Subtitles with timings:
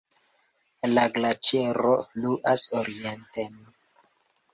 [0.93, 3.61] La glaĉero fluas orienten.